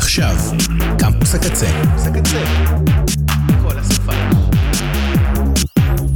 ועכשיו, 0.00 0.36
קמפוס 0.98 1.34
הקצה. 1.34 1.70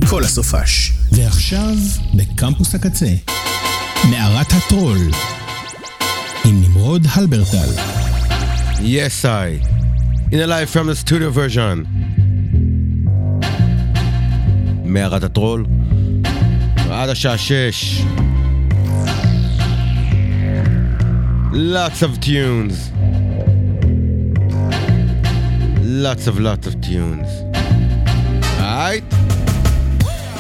כל 0.08 0.24
הסופש. 0.24 0.92
ועכשיו, 1.12 1.74
בקמפוס 2.14 2.74
הקצה, 2.74 3.14
מערת 4.10 4.46
הטרול, 4.52 4.98
עם 6.44 6.62
נמרוד 6.62 7.06
הלברטל. 7.12 7.68
Yes, 8.76 9.24
I. 9.24 9.66
In 10.30 10.34
a 10.34 10.46
live 10.46 10.70
from 10.70 10.86
the 10.88 11.08
studio 11.08 11.30
version. 11.34 11.86
מערת 14.84 15.22
הטרול, 15.22 15.66
עד 16.90 17.08
השעה 17.08 17.38
שש. 17.38 18.02
Lots 21.52 22.02
of 22.02 22.24
tunes. 22.24 22.93
Lots 26.02 26.26
of 26.26 26.40
lots 26.40 26.66
of 26.66 26.74
tunes. 26.80 27.28
Alright? 28.60 29.14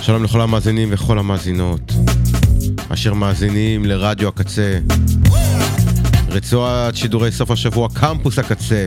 שלום 0.02 0.24
לכל 0.24 0.40
המאזינים 0.40 0.88
וכל 0.92 1.18
המאזינות. 1.18 1.92
אשר 2.88 3.14
מאזינים 3.14 3.84
לרדיו 3.84 4.28
הקצה. 4.28 4.78
רצועת 6.28 6.96
שידורי 6.96 7.32
סוף 7.32 7.50
השבוע 7.50 7.88
קמפוס 7.94 8.38
הקצה. 8.38 8.86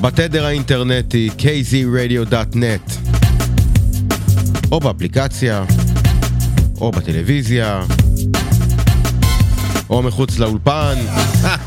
בתדר 0.00 0.46
האינטרנטי 0.46 1.30
kzradio.net 1.38 2.92
או 4.72 4.80
באפליקציה 4.80 5.64
או 6.80 6.90
בטלוויזיה 6.90 7.82
או 9.90 10.02
מחוץ 10.02 10.38
לאולפן 10.38 10.94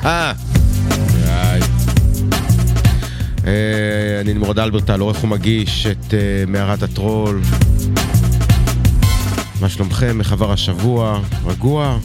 אני 4.21 4.33
נמרוד 4.33 4.59
אלברטל, 4.59 4.99
עורך 4.99 5.23
ומגיש 5.23 5.87
את 5.87 6.13
אה, 6.13 6.43
מערת 6.47 6.83
הטרול. 6.83 7.41
מה 9.61 9.69
שלומכם? 9.69 10.19
איך 10.19 10.31
עבר 10.31 10.51
השבוע? 10.51 11.21
רגוע? 11.45 11.97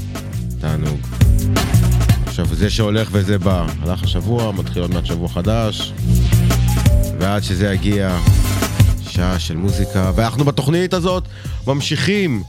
תענוג. 0.60 1.00
עכשיו, 2.26 2.46
זה 2.46 2.70
שהולך 2.70 3.08
וזה 3.12 3.38
בא. 3.38 3.66
הלך 3.82 4.02
השבוע, 4.02 4.52
מתחיל 4.52 4.82
עוד 4.82 4.94
מעט 4.94 5.06
שבוע 5.06 5.28
חדש. 5.28 5.92
ועד 7.20 7.42
שזה 7.42 7.72
יגיע, 7.72 8.18
שעה 9.08 9.38
של 9.38 9.56
מוזיקה. 9.56 10.12
ואנחנו 10.14 10.44
בתוכנית 10.44 10.94
הזאת 10.94 11.24
ממשיכים 11.66 12.42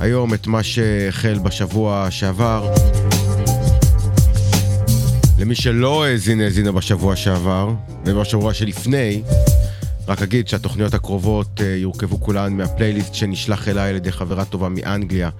היום 0.00 0.34
את 0.34 0.46
מה 0.46 0.62
שהחל 0.62 1.38
בשבוע 1.38 2.06
שעבר. 2.10 2.74
למי 5.38 5.54
שלא 5.54 6.04
האזין, 6.04 6.40
האזינה 6.40 6.72
בשבוע 6.72 7.16
שעבר, 7.16 7.70
ובשבוע 8.06 8.54
שלפני, 8.54 9.22
רק 10.08 10.22
אגיד 10.22 10.48
שהתוכניות 10.48 10.94
הקרובות 10.94 11.60
אה, 11.60 11.66
יורכבו 11.66 12.20
כולן 12.20 12.56
מהפלייליסט 12.56 13.14
שנשלח 13.14 13.68
אליי 13.68 13.90
על 13.90 13.96
ידי 13.96 14.12
חברה 14.12 14.44
טובה 14.44 14.68
מאנגליה 14.68 15.30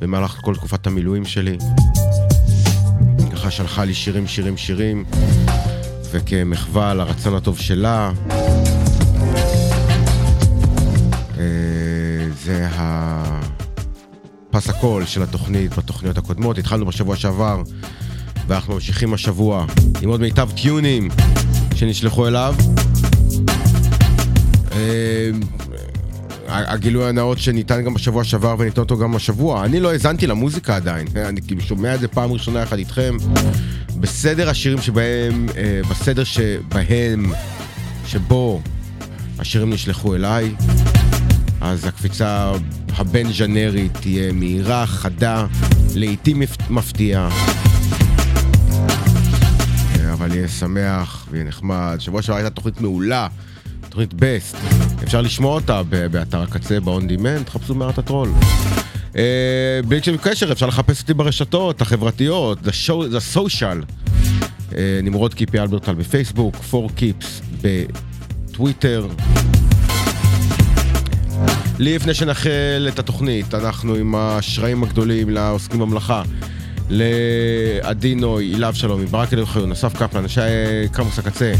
במהלך 0.00 0.38
כל 0.42 0.54
תקופת 0.54 0.86
המילואים 0.86 1.24
שלי. 1.24 1.58
ככה 3.32 3.50
שלחה 3.50 3.84
לי 3.84 3.94
שירים, 3.94 4.26
שירים, 4.26 4.56
שירים, 4.56 5.04
וכמחווה 6.10 6.94
לרצון 6.94 7.34
הטוב 7.34 7.58
שלה, 7.58 8.12
אה, 11.38 11.44
זה 12.44 12.68
הפס 12.70 14.68
הקול 14.68 15.06
של 15.06 15.22
התוכנית 15.22 15.78
בתוכניות 15.78 16.18
הקודמות. 16.18 16.58
התחלנו 16.58 16.86
בשבוע 16.86 17.16
שעבר, 17.16 17.62
ואנחנו 18.46 18.74
ממשיכים 18.74 19.14
השבוע 19.14 19.66
עם 20.02 20.08
עוד 20.08 20.20
מיטב 20.20 20.50
טיונים 20.50 21.08
שנשלחו 21.74 22.28
אליו. 22.28 22.54
אה, 24.72 25.30
הגילוי 26.48 27.08
הנאות 27.08 27.38
שניתן 27.38 27.84
גם 27.84 27.94
בשבוע 27.94 28.24
שעבר 28.24 28.54
וניתן 28.58 28.80
אותו 28.80 28.98
גם 28.98 29.16
השבוע. 29.16 29.64
אני 29.64 29.80
לא 29.80 29.92
האזנתי 29.92 30.26
למוזיקה 30.26 30.76
עדיין, 30.76 31.06
אני 31.16 31.42
כאילו 31.42 31.60
שומע 31.60 31.94
את 31.94 32.00
זה 32.00 32.08
פעם 32.08 32.32
ראשונה 32.32 32.60
יחד 32.60 32.78
איתכם. 32.78 33.16
בסדר 33.96 34.48
השירים 34.48 34.80
שבהם, 34.80 35.46
אה, 35.56 35.80
בסדר 35.90 36.24
שבהם, 36.24 37.32
שבו 38.06 38.60
השירים 39.38 39.70
נשלחו 39.70 40.14
אליי, 40.14 40.54
אז 41.60 41.84
הקפיצה 41.84 42.52
הבין 42.96 43.32
ז'אנרית 43.32 43.92
תהיה 44.00 44.32
מהירה, 44.32 44.86
חדה, 44.86 45.46
לעיתים 45.94 46.42
מפתיעה. 46.70 47.28
אבל 50.34 50.40
יהיה 50.40 50.48
שמח 50.48 51.26
ויהיה 51.30 51.44
נחמד. 51.44 51.96
שבוע 51.98 52.22
שעבר 52.22 52.36
הייתה 52.36 52.50
תוכנית 52.50 52.80
מעולה, 52.80 53.28
תוכנית 53.88 54.14
בסט. 54.14 54.56
אפשר 55.04 55.20
לשמוע 55.20 55.54
אותה 55.54 55.82
באתר 55.82 56.42
הקצה, 56.42 56.80
ב-on 56.80 57.02
demand, 57.02 57.44
תחפשו 57.44 57.74
מערת 57.74 57.98
הטרול. 57.98 58.28
Uh, 59.12 59.16
בלי 59.88 60.00
קשר 60.00 60.16
קשר, 60.16 60.52
אפשר 60.52 60.66
לחפש 60.66 61.00
אותי 61.00 61.14
ברשתות 61.14 61.80
החברתיות, 61.80 62.58
the, 62.58 62.70
show, 62.86 63.14
the 63.14 63.36
social. 63.36 64.06
Uh, 64.70 64.74
נמרוד 65.02 65.34
קיפי 65.34 65.58
אלברטל 65.58 65.94
בפייסבוק, 65.94 66.56
4 66.74 66.88
קיפס 66.94 67.40
בטוויטר. 67.60 69.08
לי 71.78 71.94
לפני 71.94 72.14
שנחל 72.14 72.88
את 72.88 72.98
התוכנית, 72.98 73.54
אנחנו 73.54 73.94
עם 73.94 74.14
השרעים 74.14 74.82
הגדולים 74.82 75.30
לעוסקים 75.30 75.80
במלאכה. 75.80 76.22
לעדי 76.88 78.14
נוי, 78.14 78.68
אבשלום, 78.68 79.00
מברק 79.00 79.32
אלוחיון, 79.32 79.72
אסף 79.72 79.96
קפלן, 79.96 80.22
אנשי 80.22 80.40
קמוס 80.92 81.18
הקצה, 81.18 81.52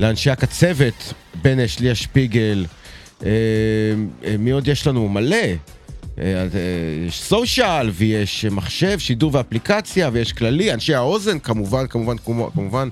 לאנשי 0.00 0.30
הקצבת, 0.30 1.12
בנש, 1.42 1.80
ליה 1.80 1.94
שפיגל, 1.94 2.66
אה, 3.24 3.30
אה, 4.24 4.36
מי 4.38 4.50
עוד 4.50 4.68
יש 4.68 4.86
לנו? 4.86 5.08
מלא. 5.08 5.36
אה, 6.18 6.46
יש 7.06 7.22
סושיאל 7.22 7.90
ויש 7.94 8.44
מחשב, 8.44 8.98
שידור 8.98 9.30
ואפליקציה 9.34 10.10
ויש 10.12 10.32
כללי, 10.32 10.74
אנשי 10.74 10.94
האוזן, 10.94 11.38
כמובן, 11.38 11.86
כמובן, 11.86 12.16
כמובן, 12.54 12.88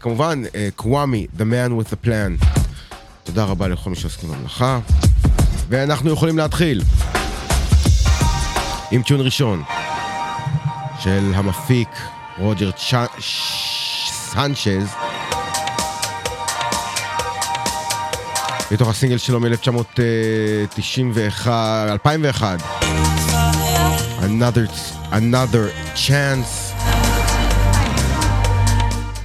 כמובן, 0.00 0.42
קוואמי, 0.76 1.26
the 1.36 1.40
man 1.40 1.70
with 1.80 1.92
the 1.92 2.06
plan. 2.06 2.44
תודה 3.24 3.44
רבה 3.44 3.68
לכל 3.68 3.90
מי 3.90 3.96
שעוסקים 3.96 4.30
במלאכה. 4.30 4.78
ואנחנו 5.68 6.10
יכולים 6.10 6.38
להתחיל 6.38 6.82
עם 8.90 9.02
טיון 9.02 9.20
ראשון. 9.20 9.62
של 11.02 11.32
המפיק 11.34 11.88
רוג'ר 12.38 12.70
סנצ'ז. 14.32 14.88
מתוך 18.70 18.88
הסינגל 18.88 19.18
שלו 19.18 19.40
מ-1991, 19.40 21.48
2001. 21.88 22.60
Another, 24.20 24.68
another 25.12 25.96
chance. 25.96 26.74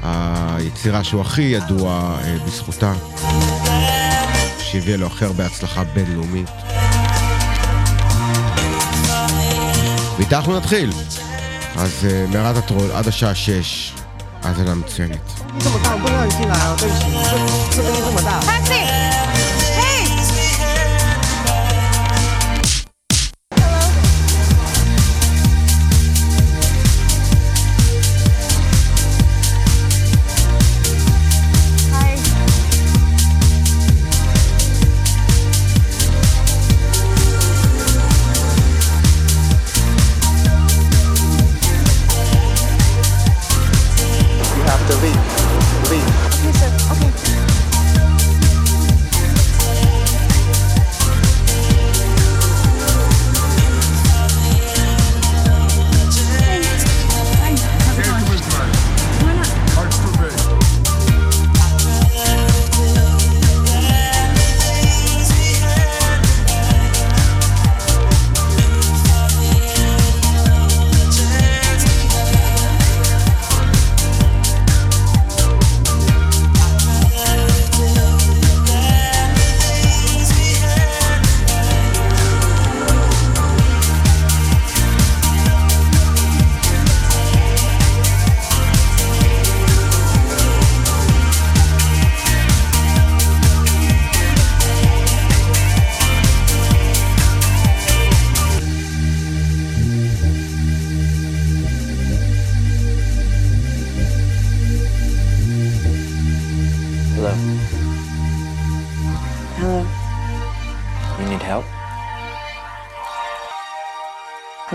היצירה 0.04 1.04
שהוא 1.04 1.22
הכי 1.22 1.42
ידוע 1.42 2.18
uh, 2.22 2.48
בזכותה, 2.48 2.94
שהביאה 4.60 4.98
לו 4.98 5.08
הכי 5.08 5.26
הרבה 5.26 5.46
הצלחה 5.46 5.84
בינלאומית. 5.84 6.50
ואיתה 10.18 10.38
אנחנו 10.38 10.58
נתחיל. 10.58 10.90
אז 11.78 12.08
uh, 12.08 12.34
מערת 12.34 12.58
הטרול 12.58 12.92
עד 12.92 13.08
השעה 13.08 13.36
שש, 13.36 13.94
האזנה 14.44 14.76
מצוינת. 14.76 15.32
这 18.66 19.15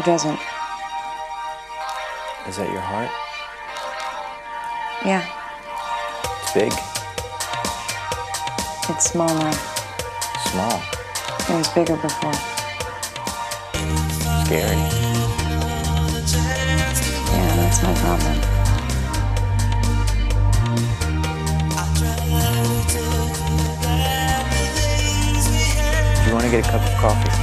Who 0.00 0.06
doesn't? 0.06 0.40
Is 2.48 2.56
that 2.56 2.70
your 2.72 2.80
heart? 2.80 3.10
Yeah. 5.04 5.26
It's 6.40 6.52
big. 6.54 6.72
It's 8.88 9.10
small 9.10 9.28
now. 9.28 9.52
Small? 10.48 10.80
It 11.50 11.58
was 11.58 11.68
bigger 11.74 11.96
before. 11.96 12.32
Scary. 14.46 14.76
Yeah, 17.28 17.56
that's 17.56 17.82
my 17.82 17.92
problem. 18.00 18.36
you 26.26 26.32
want 26.32 26.44
to 26.46 26.50
get 26.50 26.66
a 26.66 26.70
cup 26.70 26.80
of 26.80 27.00
coffee? 27.00 27.39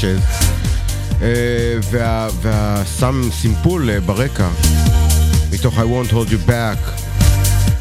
של... 0.00 0.18
אה, 1.22 1.28
וה, 1.90 2.28
והסם 2.42 3.22
סימפול 3.32 3.90
אה, 3.90 4.00
ברקע, 4.00 4.48
מתוך 5.52 5.78
I 5.78 5.82
won't 5.82 6.10
hold 6.12 6.30
you 6.30 6.48
back 6.48 6.90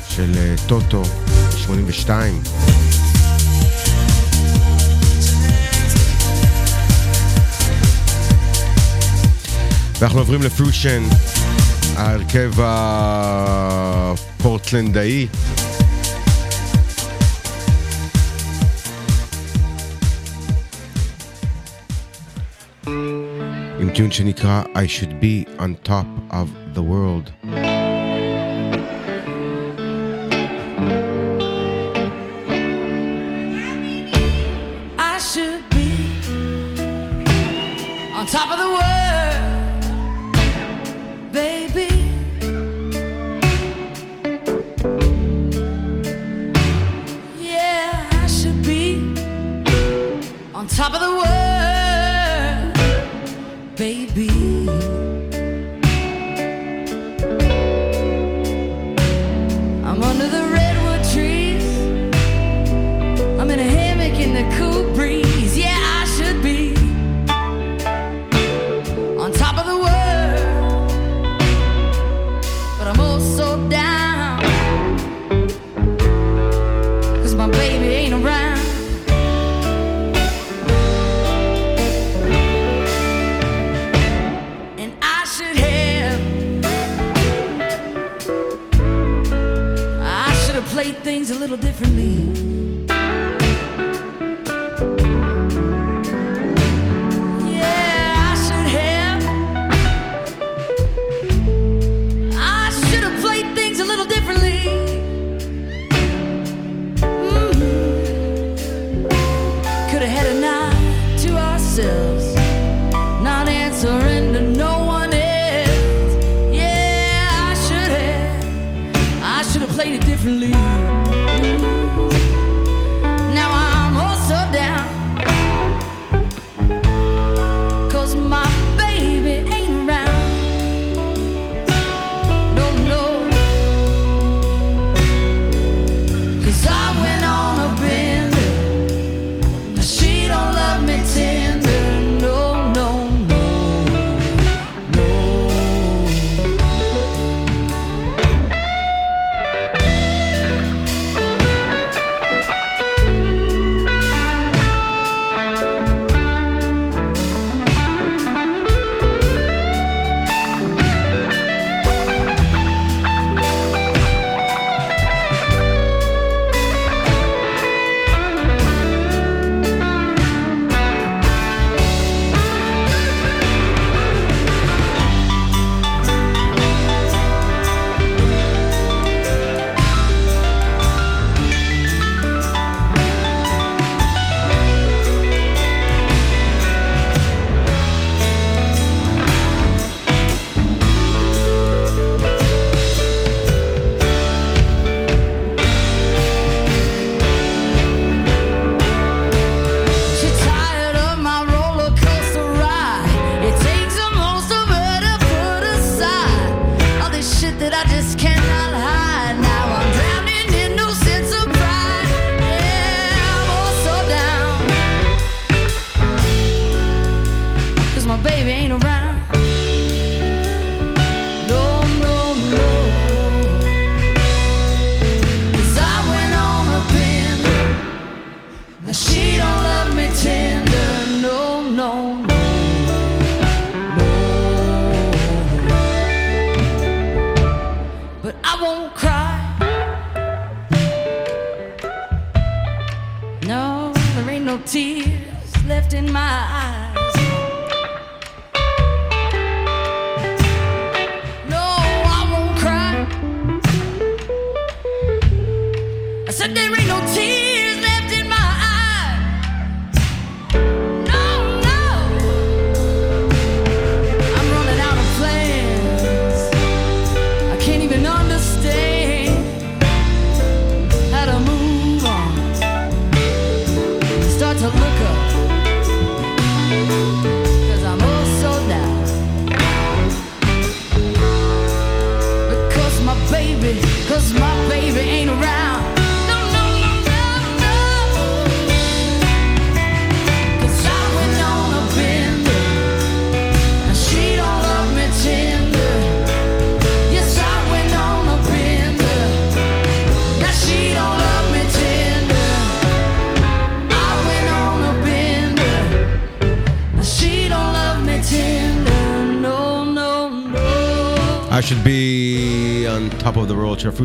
של 0.09 0.31
אה, 0.37 0.55
טוטו, 0.67 1.03
82. 1.57 2.41
ואנחנו 9.99 10.19
עוברים 10.19 10.41
לפלושן, 10.41 11.03
ההרכב 11.95 12.51
הפורטלנדאי. 14.37 15.27
טיון 23.93 24.11
שנקרא 24.11 24.63
I 24.75 24.87
should 24.87 25.19
be 25.21 25.47
on 25.59 25.89
top 25.89 26.07
of 26.31 26.47
the 26.75 26.81
world. 26.81 27.68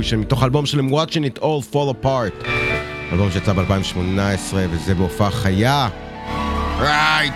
World 0.05 0.11
של 0.11 0.17
הפיושן 0.17 0.21
מתוך 0.21 0.43
האלבום 0.43 0.67
שלהם 0.67 0.89
Watching 0.89 1.37
it 1.37 1.43
all 1.43 1.73
fall 1.73 2.05
apart. 2.05 2.49
אלבום 3.13 3.31
שיצא 3.31 3.53
ב-2018 3.53 4.55
וזה 4.71 4.95
בהופעה 4.95 5.31
חיה. 5.31 5.89
רייט. 6.79 7.35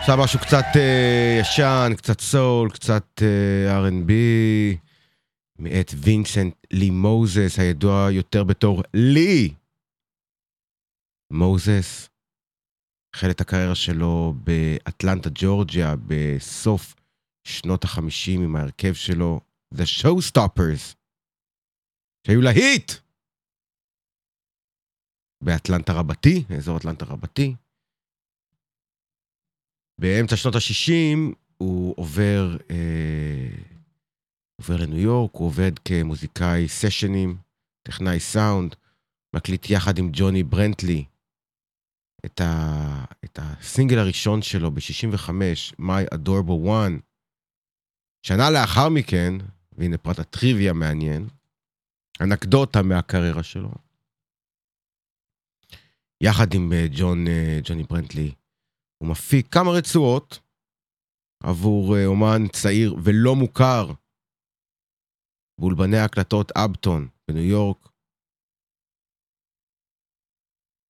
עכשיו 0.00 0.18
משהו 0.18 0.38
קצת 0.38 0.64
אה, 0.76 1.38
ישן, 1.40 1.92
קצת 1.96 2.20
סול, 2.20 2.70
קצת 2.70 3.22
אה, 3.22 3.88
R&B, 3.88 4.12
מאת 5.58 5.94
וינסנט 5.96 6.54
לי 6.72 6.90
מוזס, 6.90 7.58
הידוע 7.58 8.08
יותר 8.10 8.44
בתור 8.44 8.82
לי. 8.94 9.54
מוזס 11.32 12.08
החל 13.14 13.30
את 13.30 13.40
הקריירה 13.40 13.74
שלו 13.74 14.34
באטלנטה, 14.36 15.30
ג'ורג'יה, 15.34 15.94
בסוף 16.06 16.94
שנות 17.44 17.84
החמישים 17.84 18.42
עם 18.42 18.56
ההרכב 18.56 18.92
שלו, 18.92 19.40
The 19.76 20.02
Showstoppers, 20.02 20.96
שהיו 22.26 22.40
להיט 22.40 22.92
באטלנטה 25.44 25.92
רבתי, 25.92 26.44
אזור 26.58 26.76
אטלנטה 26.76 27.04
רבתי. 27.04 27.54
באמצע 30.00 30.36
שנות 30.36 30.54
ה-60 30.54 31.34
הוא 31.56 31.94
עובר, 31.96 32.56
אה, 32.70 33.48
עובר 34.60 34.76
לניו 34.76 34.98
יורק, 34.98 35.34
הוא 35.34 35.46
עובד 35.46 35.78
כמוזיקאי 35.78 36.68
סשנים, 36.68 37.36
טכנאי 37.82 38.20
סאונד, 38.20 38.76
מקליט 39.36 39.70
יחד 39.70 39.98
עם 39.98 40.10
ג'וני 40.12 40.42
ברנטלי 40.42 41.04
את, 42.26 42.40
ה, 42.40 43.04
את 43.24 43.38
הסינגל 43.42 43.98
הראשון 43.98 44.42
שלו 44.42 44.70
ב-65, 44.70 45.30
My 45.80 46.14
Adorable 46.14 46.66
One. 46.66 47.00
שנה 48.26 48.50
לאחר 48.50 48.88
מכן, 48.88 49.32
והנה 49.78 49.98
פרט 49.98 50.18
הטריוויה 50.18 50.72
מעניין, 50.72 51.28
אנקדוטה 52.20 52.82
מהקריירה 52.82 53.42
שלו, 53.42 53.70
יחד 56.22 56.54
עם 56.54 56.72
אה, 56.72 56.86
ג'ון, 56.96 57.26
אה, 57.26 57.58
ג'וני 57.64 57.82
ברנטלי, 57.82 58.34
הוא 58.98 59.08
מפיק 59.08 59.52
כמה 59.52 59.70
רצועות 59.70 60.38
עבור 61.42 61.96
אה, 61.96 62.06
אומן 62.06 62.48
צעיר 62.48 62.96
ולא 63.04 63.36
מוכר 63.36 63.92
באולפני 65.60 65.98
ההקלטות 65.98 66.52
אבטון 66.56 67.08
בניו 67.28 67.42
יורק. 67.44 67.88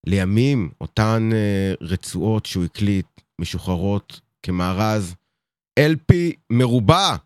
לימים 0.07 0.71
אותן 0.81 1.31
רצועות 1.81 2.47
שהוא 2.47 2.65
הקליט 2.65 3.07
משוחררות 3.41 4.21
כמארז 4.43 5.15
LP 5.81 6.15
מרובע 6.51 7.17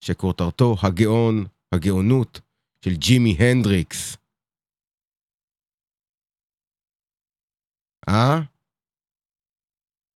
שכותרתו 0.00 0.76
הגאון, 0.82 1.44
הגאונות 1.72 2.40
של 2.84 2.94
ג'ימי 2.94 3.36
הנדריקס. 3.38 4.16
אה? 8.08 8.40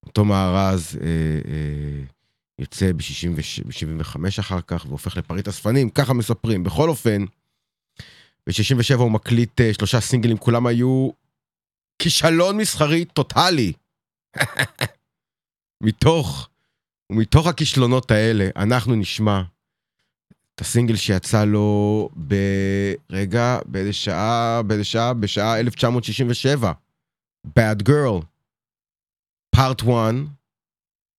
אותו 0.07 0.25
מארז 0.25 0.99
אה, 1.03 1.07
אה, 1.53 2.05
יוצא 2.59 2.93
ב-75 2.93 4.17
אחר 4.41 4.61
כך 4.61 4.87
והופך 4.89 5.17
לפריט 5.17 5.49
אספנים, 5.49 5.91
ככה 5.91 6.13
מספרים. 6.15 6.65
בכל 6.65 6.89
אופן, 6.89 7.25
ב-67 8.47 8.95
הוא 8.99 9.11
מקליט 9.11 9.61
אה, 9.61 9.75
שלושה 9.75 10.01
סינגלים, 10.01 10.39
כולם 10.39 10.67
היו 10.67 11.11
כישלון 11.99 12.57
מסחרי 12.57 13.05
טוטאלי. 13.05 13.73
מתוך, 15.85 16.49
ומתוך 17.13 17.47
הכישלונות 17.47 18.11
האלה, 18.11 18.49
אנחנו 18.57 18.95
נשמע 18.95 19.43
הסינגל 20.63 20.97
שיצא 20.97 21.45
לו 21.45 22.09
ברגע, 22.15 23.59
באיזה 23.67 23.93
שעה, 23.93 24.63
באיזה 24.67 24.85
שעה, 24.85 25.15
בשעה 25.15 25.61
1967. 25.61 26.73
Bad 27.47 27.89
Girl. 27.89 28.25
פארט 29.51 29.83
1 29.83 29.89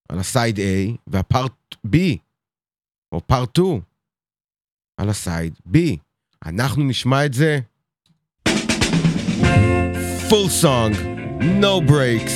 על 0.10 0.20
הסייד 0.20 0.58
A 0.58 0.62
והפארט 1.08 1.52
B, 1.88 1.98
או 3.12 3.28
פארט 3.28 3.50
2 3.56 3.82
על 4.98 5.10
הסייד 5.10 5.54
B. 5.74 5.78
אנחנו 6.46 6.84
נשמע 6.84 7.26
את 7.26 7.34
זה. 7.34 7.60
full 10.30 10.50
song, 10.50 10.94
no 11.66 11.74
breaks, 11.92 12.36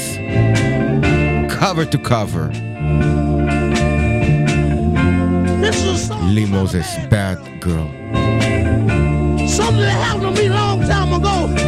cover 1.59 1.85
to 1.93 1.97
cover. 2.13 2.47
This 5.97 6.11
is 6.75 7.07
Bad 7.07 7.59
Girl. 7.59 7.87
something 9.47 9.81
that 9.81 9.97
happened 10.05 10.35
to 10.35 10.41
me 10.43 10.47
long 10.47 10.81
time 10.81 11.11
ago. 11.13 11.66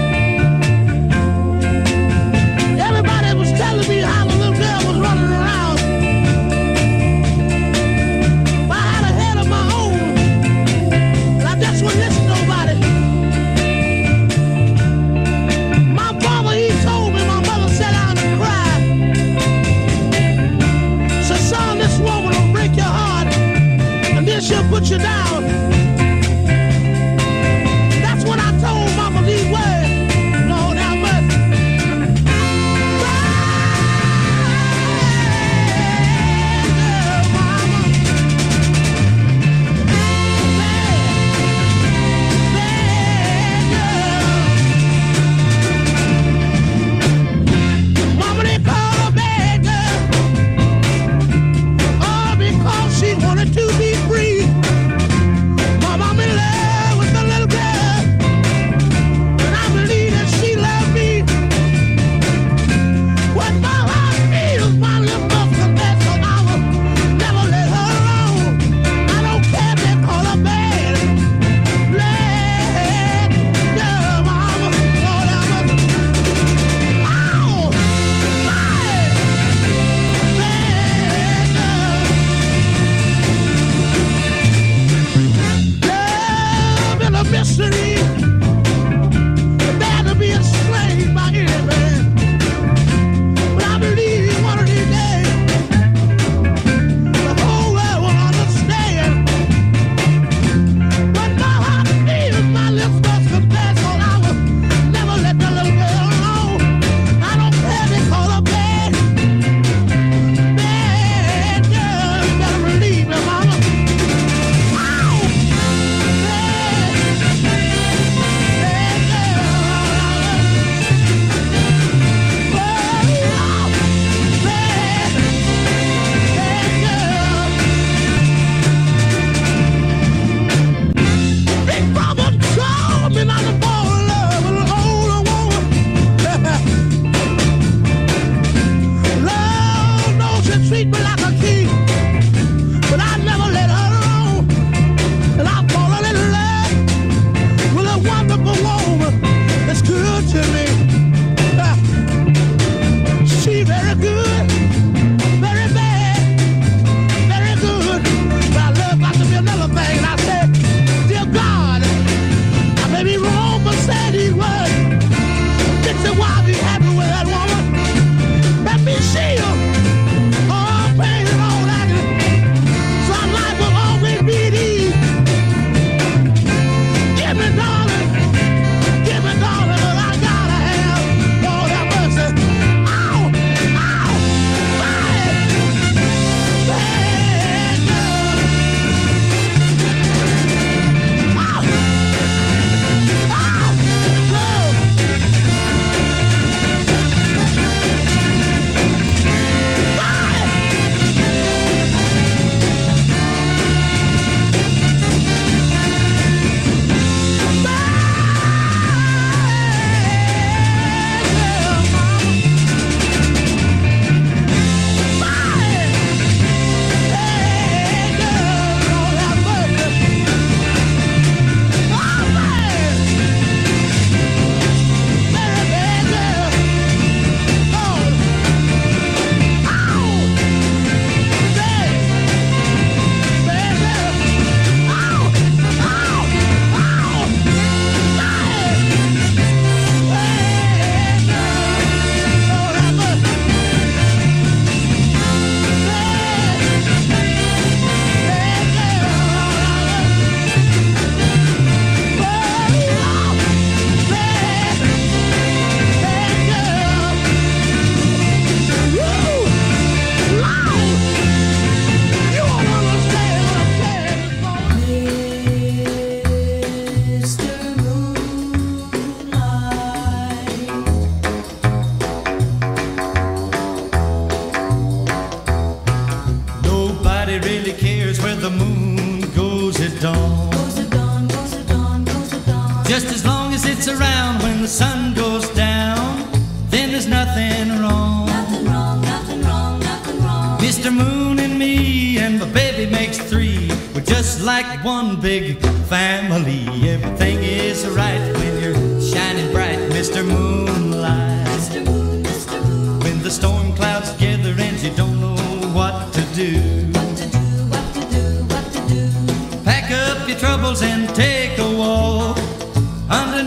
destiny. 87.58 88.19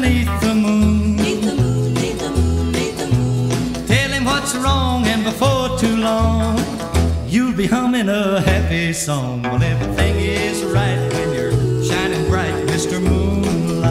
Underneath 0.04 0.40
the 0.40 0.54
moon. 0.54 1.16
Tell 3.86 4.10
him 4.10 4.24
what's 4.24 4.54
wrong, 4.56 5.06
and 5.06 5.22
before 5.24 5.78
too 5.78 5.96
long, 5.96 6.58
you'll 7.26 7.54
be 7.54 7.66
humming 7.66 8.08
a 8.08 8.40
happy 8.40 8.92
song. 8.92 9.42
When 9.42 9.62
everything 9.62 10.16
is 10.16 10.64
right 10.64 10.98
when 11.12 11.32
you're 11.32 11.52
shining 11.84 12.28
bright, 12.28 12.54
Mr. 12.66 13.00
Moonlight. 13.00 13.81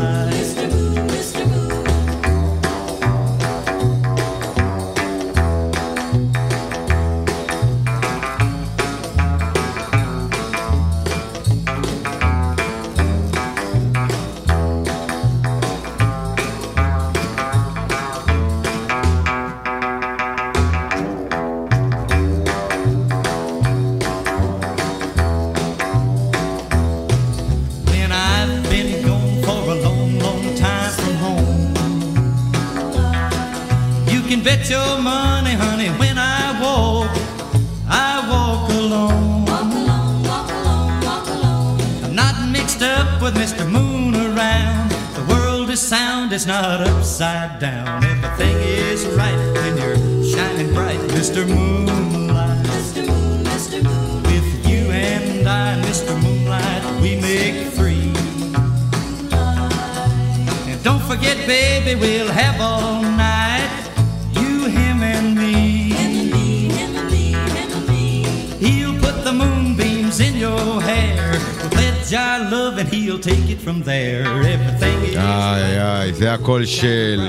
הקול 76.41 76.65
של 76.65 77.27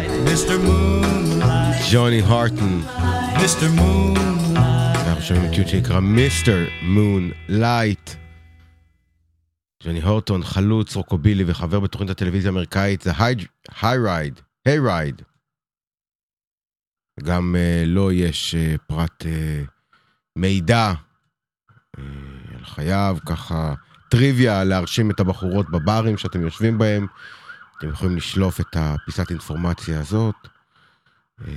ג'וני 1.93 2.21
הורטון. 2.21 2.83
אנחנו 5.07 5.23
שומעים 5.23 5.55
טיוט 5.55 5.69
שנקרא 5.69 6.01
Mister 6.01 6.67
Moonlight. 6.83 8.11
ג'וני 9.85 10.03
הורטון, 10.03 10.43
חלוץ 10.43 10.97
רוקבילי 10.97 11.45
וחבר 11.47 11.81
בתוכנית 11.81 12.11
הטלוויזיה 12.11 12.51
האמריקאית 12.51 13.01
The 13.01 13.13
Hayride, 13.19 14.41
Hayride. 14.67 15.23
גם 17.23 17.57
אה, 17.59 17.85
לו 17.87 18.13
יש 18.13 18.55
אה, 18.55 18.75
פרט 18.87 19.27
אה, 19.27 19.63
מידע 20.37 20.93
אה, 21.99 22.03
על 22.59 22.65
חייו, 22.65 23.17
ככה 23.27 23.75
טריוויה 24.11 24.65
להרשים 24.65 25.11
את 25.11 25.21
הבחורות 25.21 25.71
בברים 25.71 26.19
שאתם 26.19 26.43
יושבים 26.43 26.79
בהם. 26.79 27.07
אתם 27.83 27.91
יכולים 27.91 28.17
לשלוף 28.17 28.61
את 28.61 28.77
הפיסת 28.77 29.31
אינפורמציה 29.31 30.01
הזאת. 30.01 30.35
אה, 31.41 31.53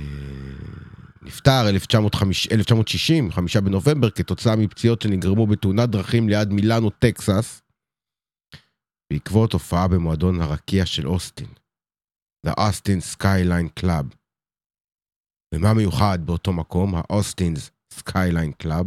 נפטר 1.22 1.68
1950 1.68 2.52
1960, 2.52 3.32
חמישה 3.32 3.60
בנובמבר, 3.60 4.10
כתוצאה 4.10 4.56
מפציעות 4.56 5.02
שנגרמו 5.02 5.46
בתאונת 5.46 5.90
דרכים 5.90 6.28
ליד 6.28 6.48
מילאנו, 6.48 6.90
טקסס, 6.90 7.62
בעקבות 9.12 9.52
הופעה 9.52 9.88
במועדון 9.88 10.40
הרקיע 10.40 10.86
של 10.86 11.08
אוסטין, 11.08 11.48
The 12.46 12.50
Austin 12.50 13.16
Skyline 13.16 13.80
Club. 13.80 14.14
ומה 15.54 15.74
מיוחד 15.74 16.18
באותו 16.24 16.52
מקום, 16.52 16.94
ה 16.94 17.02
Austin's 17.02 17.70
Skyline 17.92 18.52
Club? 18.52 18.86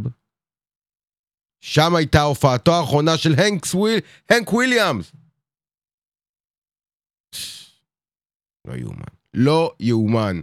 שם 1.61 1.95
הייתה 1.95 2.21
הופעתו 2.21 2.73
האחרונה 2.73 3.17
של 3.17 3.35
הנק 4.29 4.53
וויליאמס. 4.53 5.11
לא 8.67 8.73
יאומן. 8.73 9.13
לא 9.33 9.73
יאומן. 9.79 10.41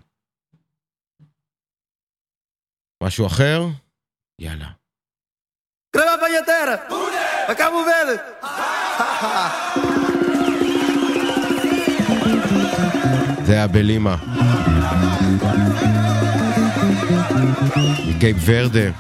משהו 3.03 3.27
אחר? 3.27 3.61
יאללה. 4.41 4.71
Pañetera. 6.27 6.75
A 7.49 7.55
Cabo 7.55 7.81
Verde. 7.87 8.17
זה 13.47 13.53
היה 13.53 13.67
בלימה. 13.67 14.17
מקייפ 18.09 18.37
ורדה. 18.47 18.91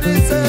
this. 0.00 0.47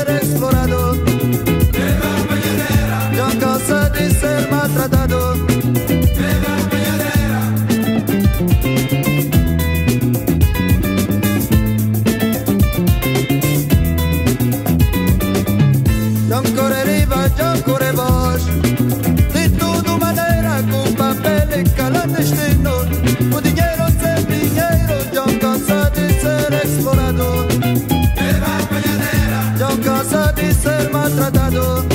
De 30.28 30.54
ser 30.54 30.92
maltratado 30.92 31.86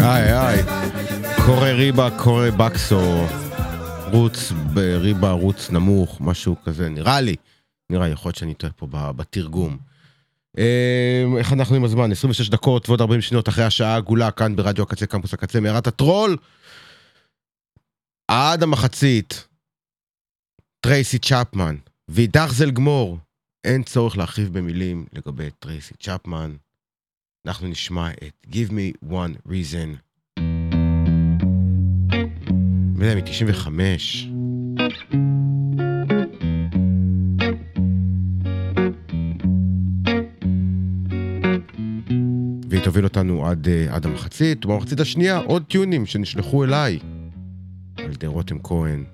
איי 0.00 0.38
איי, 0.38 0.62
corre 1.46 1.68
arriba, 1.68 2.08
corre 2.18 2.50
abajo, 2.50 3.26
רוץ 4.12 4.52
בריבה, 4.74 5.30
רוץ 5.30 5.70
נמוך, 5.70 6.20
משהו 6.20 6.56
כזה, 6.64 6.88
נראה 6.88 7.20
לי. 7.20 7.36
נראה, 7.90 8.06
לי, 8.06 8.12
יכול 8.12 8.28
להיות 8.28 8.36
שאני 8.36 8.54
טועה 8.54 8.72
פה 8.72 8.86
בתרגום. 8.90 9.78
אמ, 10.58 11.36
איך 11.38 11.52
אנחנו 11.52 11.76
עם 11.76 11.84
הזמן? 11.84 12.12
26 12.12 12.48
דקות 12.48 12.88
ועוד 12.88 13.00
40 13.00 13.20
שניות 13.20 13.48
אחרי 13.48 13.64
השעה 13.64 13.94
העגולה, 13.94 14.30
כאן 14.30 14.56
ברדיו 14.56 14.84
הקצה, 14.84 15.06
קמפוס 15.06 15.34
הקצה, 15.34 15.60
מערת 15.60 15.86
הטרול. 15.86 16.36
עד 18.28 18.62
המחצית, 18.62 19.48
טרייסי 20.80 21.18
צ'פמן, 21.18 21.76
ואידך 22.08 22.52
גמור. 22.70 23.18
אין 23.64 23.82
צורך 23.82 24.16
להרחיב 24.16 24.58
במילים 24.58 25.06
לגבי 25.12 25.50
טרייסי 25.58 25.94
צ'פמן. 25.94 26.54
אנחנו 27.46 27.68
נשמע 27.68 28.10
את 28.10 28.46
Give 28.46 28.70
Me 28.70 29.06
One 29.10 29.48
Reason. 29.48 29.88
מ-95. 32.96 33.68
והיא 42.68 42.84
תוביל 42.84 43.04
אותנו 43.04 43.46
עד, 43.46 43.68
אה, 43.68 43.94
עד 43.94 44.06
המחצית, 44.06 44.66
ובמחצית 44.66 45.00
השנייה 45.00 45.38
עוד 45.38 45.64
טיונים 45.68 46.06
שנשלחו 46.06 46.64
אליי 46.64 46.98
על 47.96 48.12
ידי 48.12 48.26
רותם 48.26 48.58
כהן. 48.62 49.04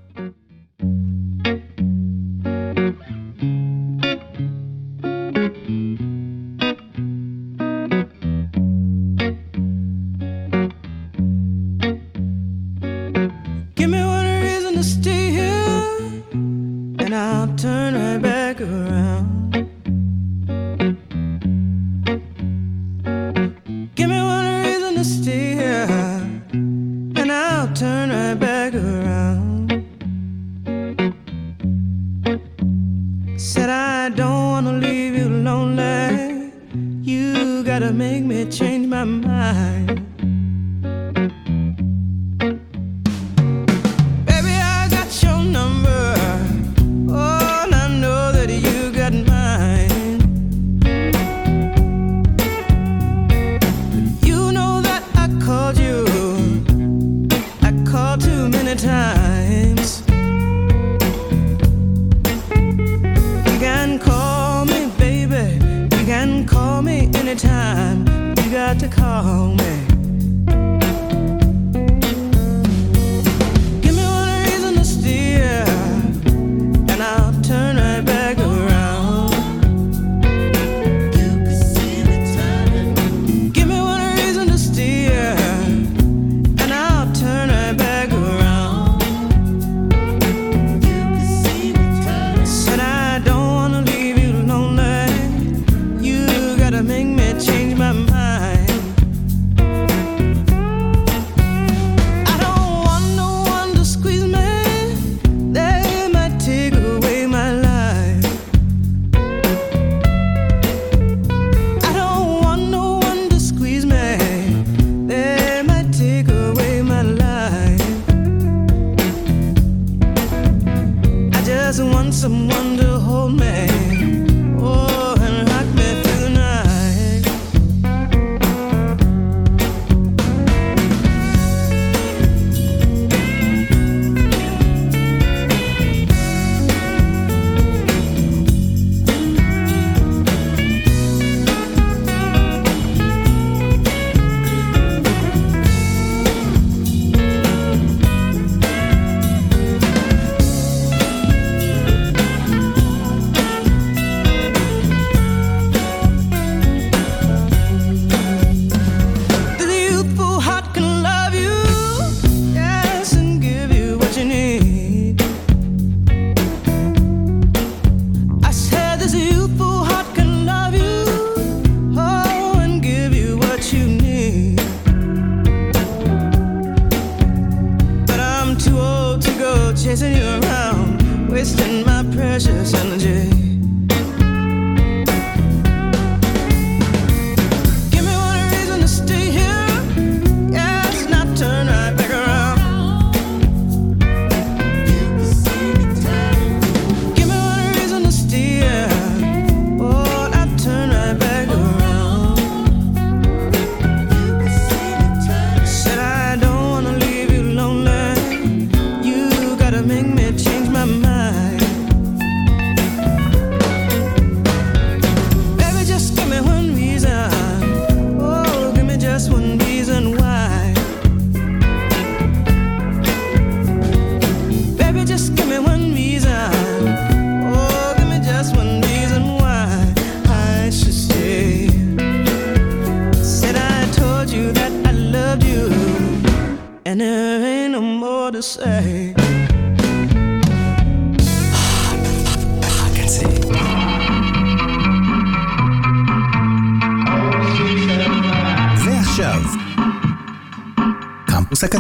chasing 179.97 180.17
you 180.17 180.41
around, 180.43 181.31
wasting 181.31 181.85
my 181.87 182.05
precious 182.13 182.75
and 182.75 182.96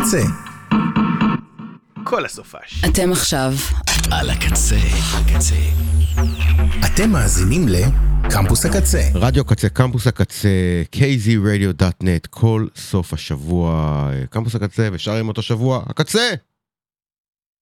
הקצה. 0.06 0.22
כל 2.04 2.24
הסופש. 2.24 2.84
אתם 2.84 3.12
עכשיו 3.12 3.52
על 4.10 4.30
הקצה. 4.30 4.76
הקצה. 5.14 5.54
אתם 6.86 7.10
מאזינים 7.10 7.66
לקמפוס 7.68 8.66
הקצה. 8.66 9.00
רדיו 9.14 9.44
קצה, 9.44 9.68
קמפוס 9.68 10.06
הקצה, 10.06 10.48
kzradio.net, 10.96 12.28
כל 12.30 12.66
סוף 12.76 13.12
השבוע, 13.12 13.72
אה, 14.12 14.26
קמפוס 14.26 14.54
הקצה, 14.54 14.88
ושאר 14.92 15.18
ימות 15.18 15.38
השבוע, 15.38 15.84
הקצה! 15.86 16.30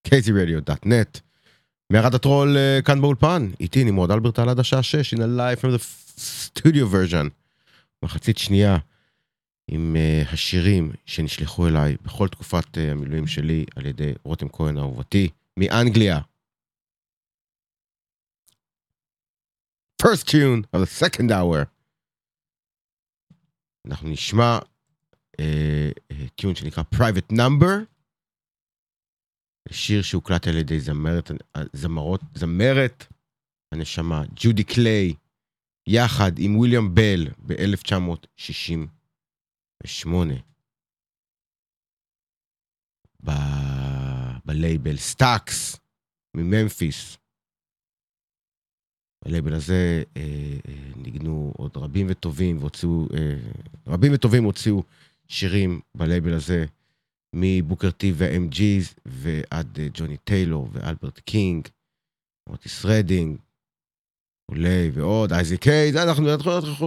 kzradio.net. 0.08 1.20
מערת 1.90 2.14
הטרול 2.14 2.56
אה, 2.56 2.82
כאן 2.84 3.00
באולפן, 3.00 3.50
איתי 3.60 3.84
נמרוד 3.84 4.10
אלברטל 4.10 4.48
עד 4.48 4.58
השעה 4.58 4.82
6, 4.82 5.14
in 5.14 5.16
a 5.16 5.20
live 5.20 5.60
from 5.60 5.78
the 5.78 5.82
studio 6.20 6.84
version. 6.92 7.28
מחצית 8.02 8.38
שנייה 8.38 8.78
עם 9.68 9.96
uh, 9.96 10.32
השירים 10.32 10.92
שנשלחו 11.06 11.68
אליי 11.68 11.96
בכל 12.02 12.28
תקופת 12.28 12.76
uh, 12.76 12.80
המילואים 12.80 13.26
שלי 13.26 13.64
על 13.76 13.86
ידי 13.86 14.12
רותם 14.24 14.48
כהן 14.48 14.78
אהובתי 14.78 15.28
מאנגליה. 15.56 16.20
first 20.02 20.28
tune 20.28 20.76
of 20.76 20.80
the 20.80 21.04
second 21.04 21.30
hour. 21.30 21.64
אנחנו 23.86 24.08
נשמע 24.08 24.58
טיון 26.36 26.52
uh, 26.52 26.58
שנקרא 26.58 26.82
private 26.94 27.32
number. 27.32 27.94
שיר 29.70 30.02
שהוקלט 30.02 30.46
על 30.46 30.56
ידי 30.56 30.80
זמרת, 30.80 31.30
זמרות, 31.72 32.20
זמרת 32.34 33.06
הנשמה, 33.72 34.22
ג'ודי 34.36 34.64
קליי, 34.64 35.14
יחד 35.86 36.32
עם 36.38 36.56
וויליאם 36.56 36.94
בל 36.94 37.28
ב-1968. 39.82 40.42
ב... 43.24 43.30
בלייבל 44.44 44.96
סטאקס 44.96 45.76
מממפיס. 46.36 47.16
בלייבל 49.24 49.54
הזה 49.54 50.02
אה, 50.16 50.22
אה, 50.68 50.92
ניגנו 50.96 51.52
עוד 51.56 51.76
רבים 51.76 52.06
וטובים 52.10 52.58
והוציאו, 52.58 53.06
אה, 53.14 53.36
רבים 53.86 54.12
וטובים 54.14 54.44
הוציאו 54.44 54.82
שירים 55.28 55.80
בלייבל 55.94 56.34
הזה. 56.34 56.64
מבוקר 57.34 57.90
טי 57.90 58.12
ועד 59.06 59.78
אה, 59.78 59.88
ג'וני 59.94 60.16
טיילור 60.16 60.68
ואלברט 60.72 61.18
קינג, 61.18 61.68
אוטיס 62.48 62.84
רדינג, 62.84 63.38
אולי 64.54 64.90
ועוד, 64.92 65.32
אייזיק 65.32 65.58
הייז, 65.58 65.96
אנחנו, 65.96 66.28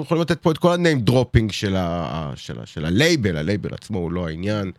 יכולים 0.01 0.21
לתת 0.21 0.41
פה 0.41 0.51
את 0.51 0.57
כל 0.57 0.73
ה 0.73 0.78
name 0.78 0.99
dropping 0.99 1.51
של, 1.51 1.75
ה, 1.75 2.33
של, 2.65 2.85
הלייבל, 2.85 3.37
הלייבל 3.37 3.73
עצמו 3.73 3.97
הוא 3.97 4.11
לא 4.11 4.27
העניין, 4.27 4.71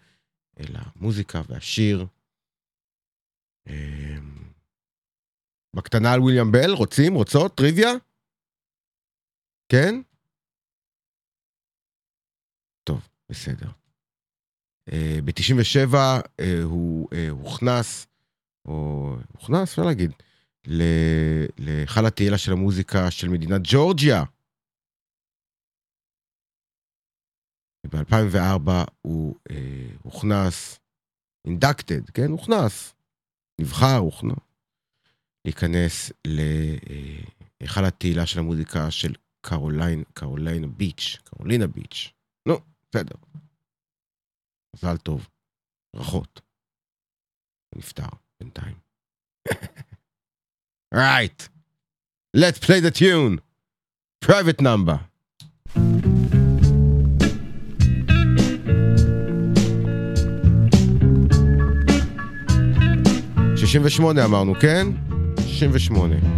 אלא 0.61 0.79
המוזיקה 0.79 1.43
והשיר. 1.49 2.07
אמ, 3.67 3.75
בקטנה 5.77 6.13
על 6.13 6.21
וויליאם 6.21 6.53
בל, 6.53 6.71
רוצים, 6.71 7.15
רוצות, 7.15 7.55
טריוויה? 7.55 7.93
כן? 9.69 10.01
טוב, 12.85 13.09
בסדר. 13.31 13.69
ב-97 15.25 15.97
הוא 16.63 17.09
אה, 17.13 17.29
הוכנס, 17.31 18.07
או 18.65 19.15
הוכנס, 19.33 19.69
אפשר 19.69 19.83
להגיד, 19.83 20.13
להיכל 21.59 22.07
התהילה 22.07 22.39
של 22.39 22.53
המוזיקה 22.53 23.11
של 23.11 23.29
מדינת 23.29 23.61
ג'ורג'יה. 23.65 24.25
ב-2004 27.87 28.71
הוא 29.03 29.37
אה, 29.51 29.97
הוכנס, 30.03 30.81
אינדקטד, 31.47 32.11
כן? 32.11 32.31
הוכנס, 32.31 32.95
נבחר, 33.61 33.97
הוכנס, 33.99 34.39
להיכנס 35.45 36.13
להיכל 36.27 37.85
התהילה 37.85 38.27
של 38.27 38.39
המוזיקה 38.39 38.91
של 38.91 39.13
קרוליין, 39.41 40.03
קרוליינה 40.15 40.67
ביץ', 40.67 41.17
קרולינה 41.25 41.67
ביץ'. 41.67 42.13
נו, 42.49 42.55
בסדר. 42.91 43.15
מזל 44.77 44.97
טוב. 44.97 45.29
ברכות. 45.97 46.41
נפטר 47.77 48.09
בינתיים. 48.41 48.77
right. 50.93 51.49
Let's 52.35 52.59
play 52.59 52.81
the 52.81 52.91
tune. 52.91 53.41
Private 54.21 54.61
number. 54.61 54.99
שישים 63.57 63.83
ושמונה 63.85 64.25
אמרנו, 64.25 64.55
כן? 64.55 64.87
שישים 65.47 65.71
ושמונה. 65.73 66.38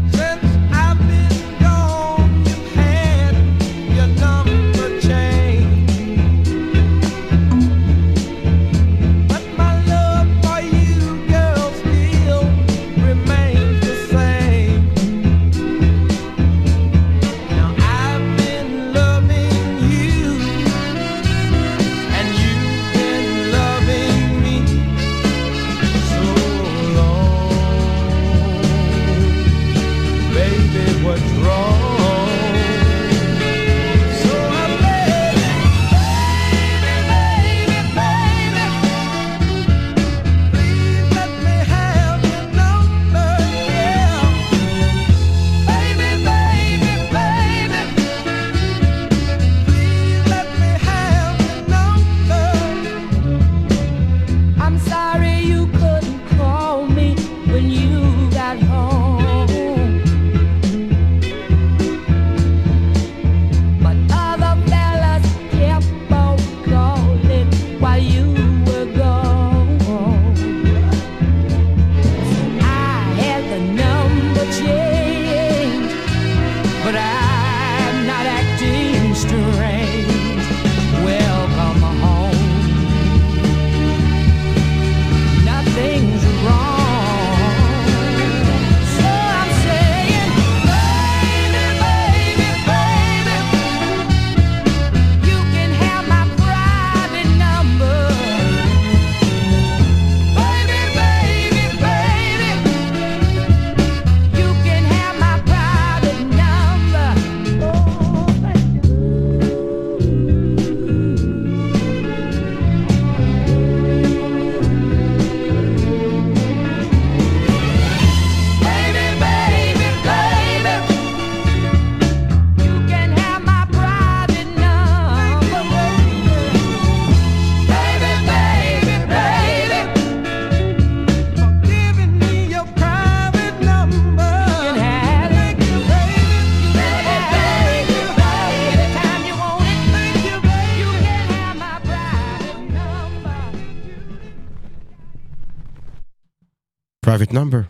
Private 147.31 147.35
number. 147.35 147.65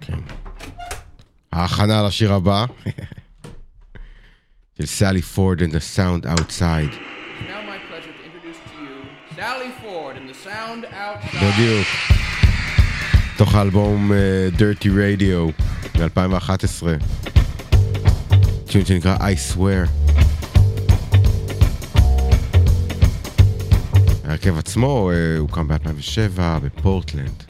כן. 0.00 0.18
ההכנה 1.52 2.02
לשיר 2.02 2.32
הבא. 2.32 2.64
של 4.78 4.86
סלי 4.86 5.22
פורד 5.22 5.60
and 5.62 5.72
the 5.72 5.80
sound 5.96 6.26
outside. 6.26 6.92
Now 6.92 7.60
my 7.66 7.78
pleasure 7.88 8.12
to 8.12 8.24
introduce 8.24 8.58
to 8.70 8.76
you 8.82 8.96
Sally 9.36 9.70
Ford 9.82 10.16
and 10.16 10.28
the 10.30 10.48
sound 10.48 10.84
outside. 10.84 11.44
בדיוק. 11.44 11.86
תוך 13.36 13.54
האלבום 13.54 14.12
אה, 14.12 14.48
Dirty 14.58 14.84
Radio 14.86 15.52
מ-2011. 15.98 17.04
טיון 18.70 18.84
שנקרא 18.84 19.16
I 19.16 19.54
swear. 19.54 19.88
ההרכב 24.30 24.58
עצמו 24.58 25.10
אה, 25.10 25.38
הוקם 25.38 25.68
ב-2007 25.68 26.40
בפורטלנד. 26.64 27.49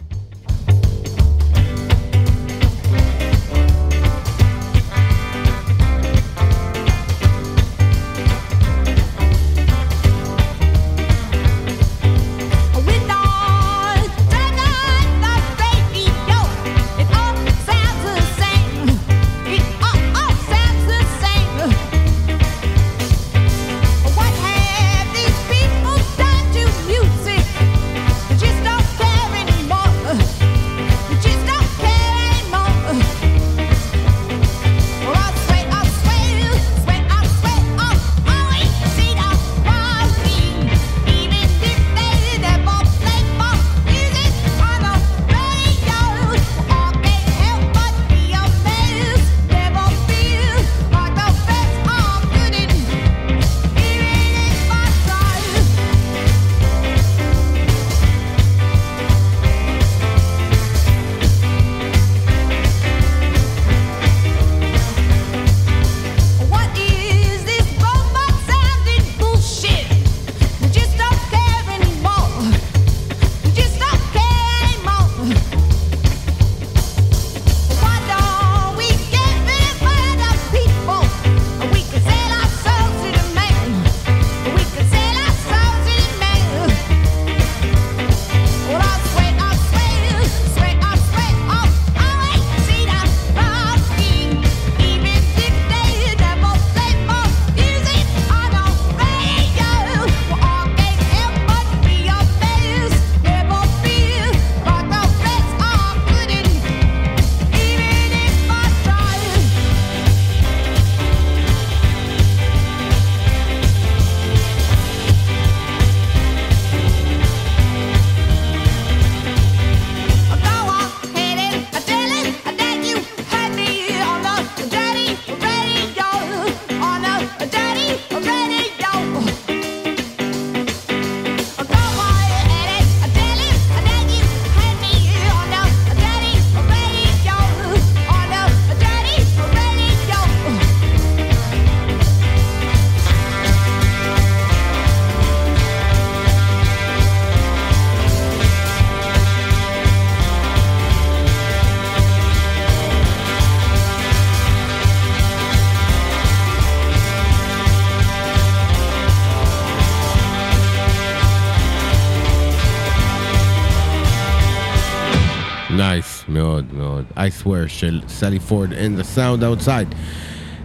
I 167.21 167.45
swear 167.45 167.69
של 167.69 168.01
סלי 168.09 168.41
פורד 168.41 168.73
and 168.73 169.01
the 169.01 169.17
sound 169.17 169.43
outside. 169.43 169.95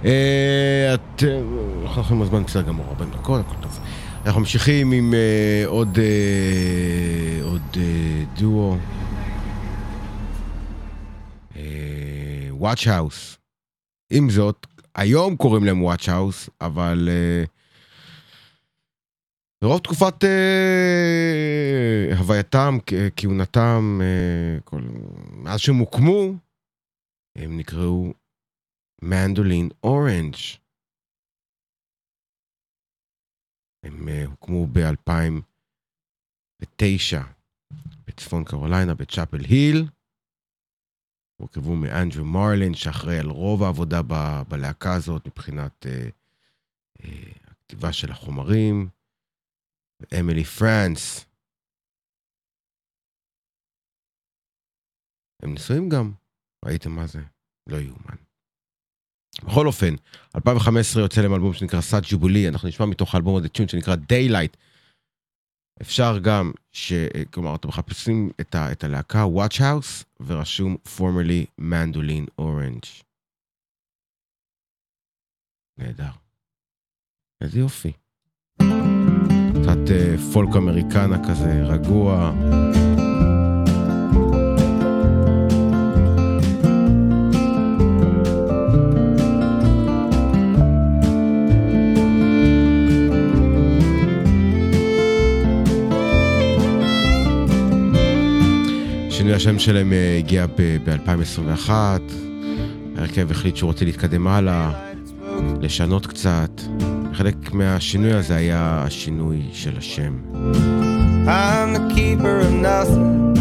אה, 0.05 0.93
את... 0.93 1.23
אה, 1.23 1.41
אנחנו 1.83 2.01
יכולים 2.01 2.23
בזמן 2.23 2.43
בסדר 2.43 2.61
גמור, 2.61 2.85
40 2.89 3.11
דקות, 3.11 3.41
הכל 3.45 3.55
טוב. 3.61 3.79
אנחנו 4.25 4.39
ממשיכים 4.39 4.91
עם 4.91 5.13
אה, 5.13 5.63
עוד 5.67 5.97
דואו. 8.37 8.77
Watch 12.61 12.85
House. 12.85 13.37
עם 14.09 14.29
זאת, 14.29 14.67
היום 14.95 15.35
קוראים 15.35 15.63
להם 15.63 15.87
Watch 15.87 16.05
House, 16.05 16.49
אבל 16.61 17.09
ברוב 19.61 19.79
תקופת 19.79 20.23
הווייתם, 22.17 22.77
כהונתם, 23.15 24.01
מאז 25.43 25.59
שהם 25.59 25.77
הוקמו, 25.77 26.33
הם 27.35 27.59
נקראו 27.59 28.13
מנדולין 29.01 29.69
אורנג'. 29.83 30.35
הם 33.85 34.09
אה, 34.09 34.25
הוקמו 34.25 34.67
ב-2009 34.67 37.17
בצפון 38.07 38.43
קרוליינה, 38.43 38.95
בצ'אפל 38.95 39.43
היל. 39.49 39.83
הורכבו 41.39 41.75
מאנדרו 41.75 42.25
מרלין, 42.25 42.73
שאחראי 42.73 43.19
על 43.19 43.29
רוב 43.29 43.63
העבודה 43.63 44.01
ב- 44.01 44.41
בלהקה 44.49 44.95
הזאת 44.97 45.27
מבחינת 45.27 45.85
אה, 45.85 46.09
אה, 46.99 47.31
הכתיבה 47.43 47.93
של 47.93 48.11
החומרים. 48.11 48.89
אמילי 50.19 50.43
פרנס. 50.43 51.25
הם 55.43 55.53
נשואים 55.53 55.89
גם, 55.89 56.11
ראיתם 56.65 56.91
מה 56.91 57.07
זה? 57.07 57.21
לא 57.69 57.77
יאומן. 57.77 58.15
בכל 59.43 59.67
אופן, 59.67 59.95
2015 60.35 61.03
יוצא 61.03 61.21
להם 61.21 61.33
אלבום 61.33 61.53
שנקרא 61.53 61.81
סאט 61.81 62.03
ג'ובולי, 62.11 62.47
אנחנו 62.47 62.67
נשמע 62.67 62.85
מתוך 62.85 63.15
האלבום 63.15 63.37
הזה 63.37 63.49
טיון 63.49 63.67
שנקרא 63.67 63.95
Daylight. 63.95 64.57
אפשר 65.81 66.19
גם, 66.19 66.51
ש... 66.71 66.93
כלומר, 67.33 67.55
אתם 67.55 67.67
מחפשים 67.67 68.29
את, 68.41 68.55
ה... 68.55 68.71
את 68.71 68.83
הלהקה 68.83 69.25
Watch 69.25 69.59
House, 69.59 70.23
ורשום 70.25 70.75
formerly 70.97 71.61
Mandolin 71.61 72.41
Orange. 72.41 73.03
נהדר. 75.77 76.11
איזה 77.41 77.59
יופי. 77.59 77.91
קצת 79.61 79.91
אה, 79.91 80.15
פולק 80.33 80.55
אמריקנה 80.55 81.27
כזה, 81.27 81.63
רגוע. 81.63 82.31
השם 99.35 99.59
שלהם 99.59 99.93
הגיע 100.19 100.45
ב-2021, 100.57 101.69
ההרכב 102.97 103.31
החליט 103.31 103.55
שהוא 103.55 103.67
רוצה 103.67 103.85
להתקדם 103.85 104.27
הלאה, 104.27 104.71
לשנות 105.61 106.05
קצת. 106.05 106.61
חלק 107.13 107.53
מהשינוי 107.53 108.13
הזה 108.13 108.35
היה 108.35 108.83
השינוי 108.85 109.41
של 109.53 109.77
השם. 109.77 110.13
I'm 111.27 111.73
the 111.73 111.95
keeper 111.95 112.39
of 112.45 112.53
nothing 112.69 113.33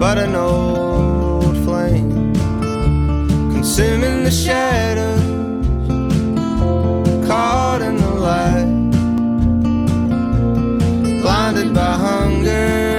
But 0.00 0.16
an 0.26 0.34
old 0.36 1.56
flame 1.64 2.32
Consuming 3.54 4.16
the 4.28 4.34
shadows 4.44 5.26
Caught 7.28 7.82
in 7.88 7.96
the 8.04 8.12
light 8.28 8.70
Blinded 11.22 11.74
by 11.74 11.92
hunger 12.06 12.97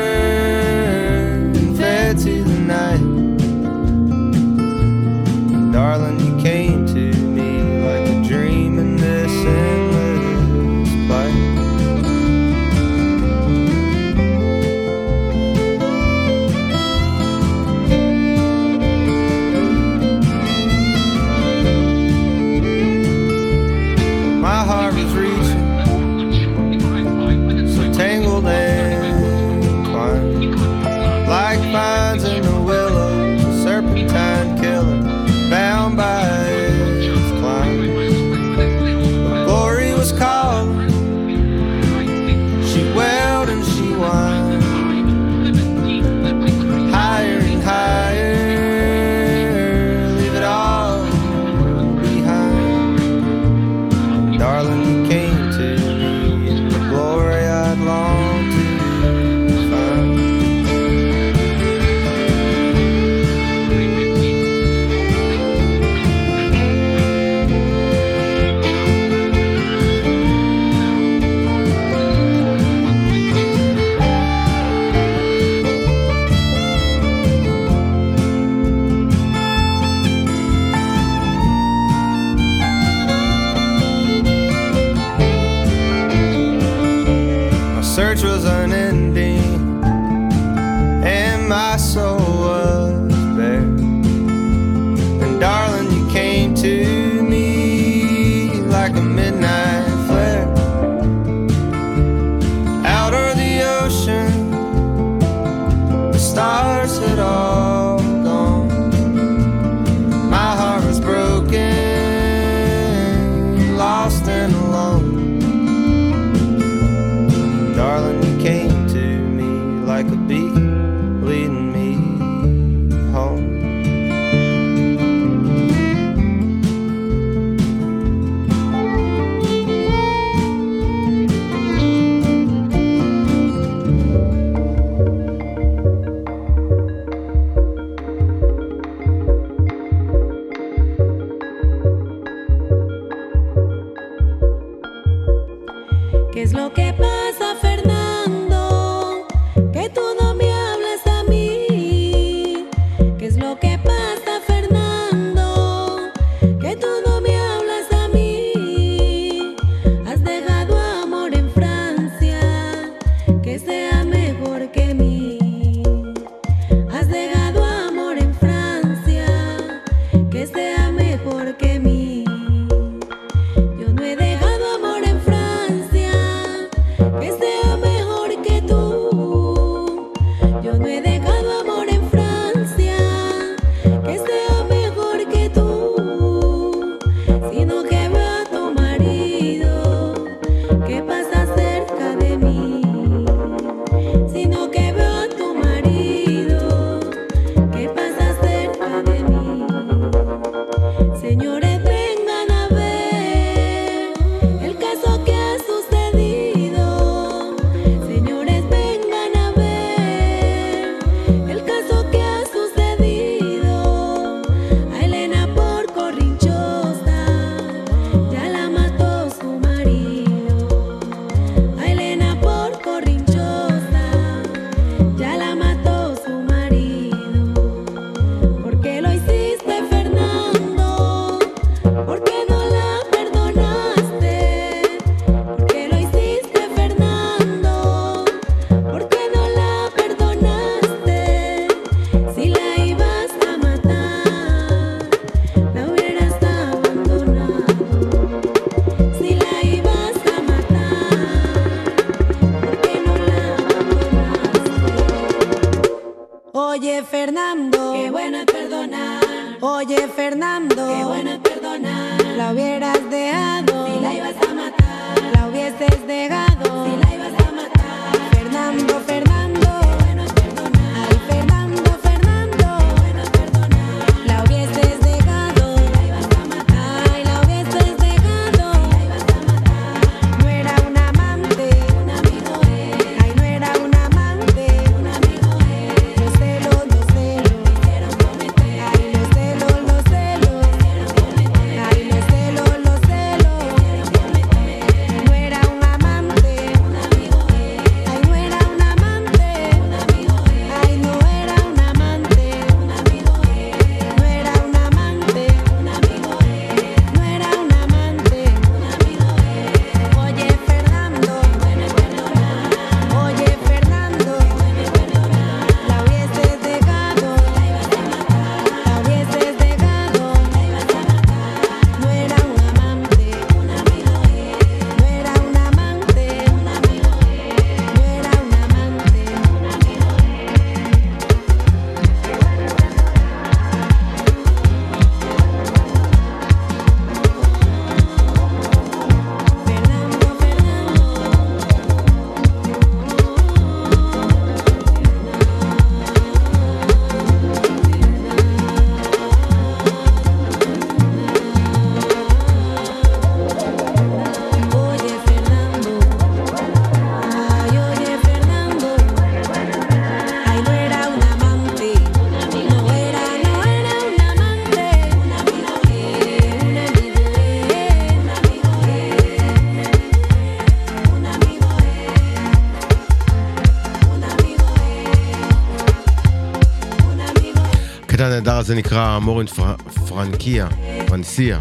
הזה 378.69 378.77
נקרא 378.77 379.19
Amor 379.19 379.38
en 379.38 379.47
Fr... 379.47 379.75
Franquia, 380.07 380.67
Francia. 381.07 381.59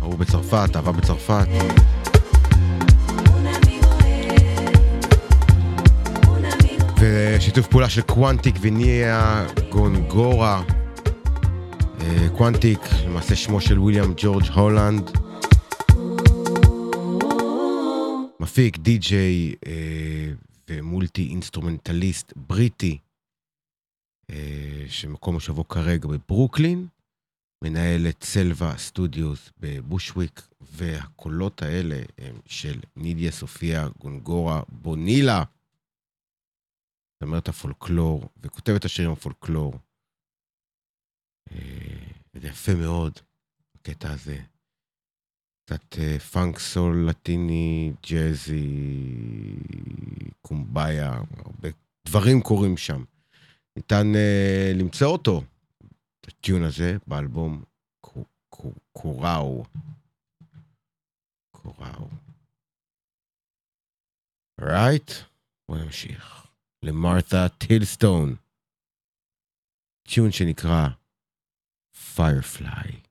אהבה 0.00 0.18
בצרפת, 0.18 0.76
אהבה 0.76 0.92
בצרפת. 0.92 1.46
ושיתוף 6.98 7.66
פעולה 7.66 7.88
של 7.88 8.02
קוונטיק 8.02 8.56
ונידיה 8.60 9.46
גונגורה. 9.70 10.62
אה, 12.00 12.28
קוונטיק, 12.36 12.80
למעשה 13.06 13.36
שמו 13.36 13.60
של 13.60 13.78
וויליאם 13.78 14.12
ג'ורג' 14.16 14.50
הולנד. 14.54 15.10
מפיק, 18.40 18.78
די-ג'יי 18.78 19.54
אה, 19.66 19.72
ו 20.70 20.80
multi 20.80 21.28
instrumentalist 21.30 22.32
בריטי, 22.36 22.98
שמקום 25.00 25.34
מושבו 25.34 25.68
כרגע 25.68 26.08
בברוקלין, 26.08 26.86
מנהל 27.64 28.08
את 28.08 28.24
Selva 28.24 28.78
Studios 28.78 29.50
בבושוויק, 29.60 30.48
והקולות 30.60 31.62
האלה 31.62 32.02
הם 32.18 32.40
של 32.46 32.80
נידיה 32.96 33.32
סופיה 33.32 33.88
גונגורה 33.98 34.62
בונילה, 34.68 35.42
זמרת 37.22 37.48
הפולקלור 37.48 38.28
וכותבת 38.42 38.84
השירים 38.84 39.10
הפולקלור. 39.10 39.74
אה, 41.52 41.58
וזה 42.34 42.48
יפה 42.48 42.74
מאוד, 42.74 43.12
הקטע 43.74 44.12
הזה. 44.12 44.38
קצת 45.64 45.98
אה, 45.98 46.18
פאנק 46.18 46.58
סול 46.58 47.06
לטיני, 47.08 47.92
jazzy, 48.10 48.76
קומביה, 50.42 51.20
הרבה 51.44 51.68
דברים 52.06 52.42
קורים 52.42 52.76
שם. 52.76 53.04
ניתן 53.76 54.06
uh, 54.14 54.78
למצוא 54.78 55.06
אותו, 55.06 55.42
את 56.20 56.28
הטיון 56.28 56.62
הזה, 56.62 56.96
באלבום 57.06 57.64
קו- 58.00 58.24
קו- 58.48 58.74
קוראו. 58.92 59.64
קוראו. 61.50 62.08
רייט? 64.60 65.10
בוא 65.68 65.78
נמשיך. 65.78 66.46
למרת'ה 66.82 67.48
טילסטון. 67.48 68.36
טיון 70.08 70.32
שנקרא 70.32 70.88
Firefly. 72.16 73.03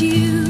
You? 0.00 0.43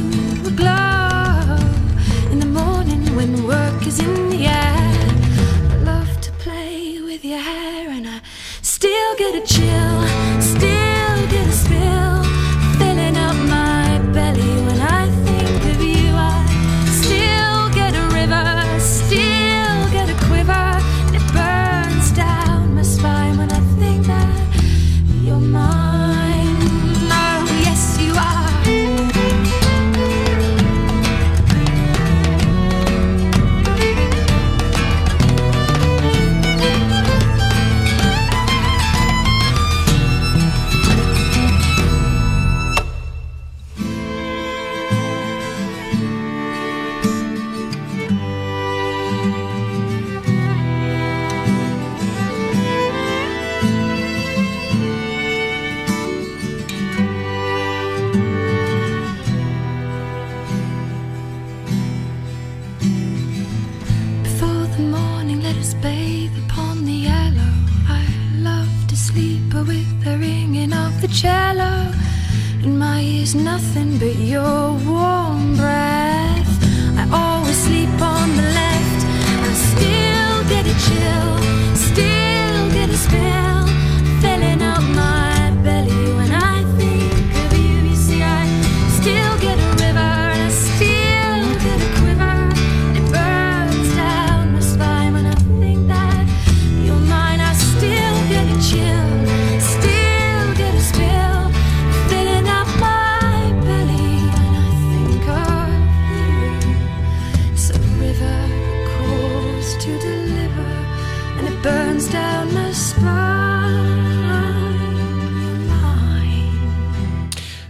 Burns 111.74 112.06
down 112.16 112.46
my 112.56 112.70
spine. 112.86 113.34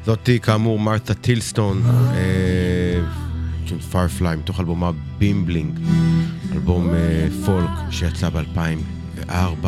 זאתי 0.05 0.41
כאמור 0.41 0.81
Martha 0.81 1.15
Tilston, 1.15 1.83
אה, 2.15 3.01
של 3.67 3.81
Firefly, 3.81 4.37
מתוך 4.37 4.61
אלבומה 4.61 4.91
Bimbling, 5.19 5.79
אלבום 6.53 6.95
אה, 6.95 7.29
פולק 7.47 7.71
שיצא 7.91 8.29
ב-2004. 8.31 9.67